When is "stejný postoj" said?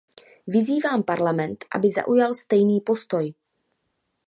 2.35-3.33